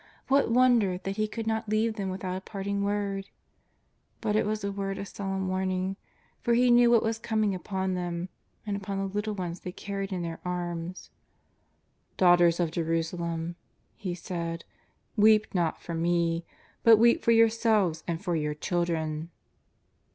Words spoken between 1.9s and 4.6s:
them without a parting word! But it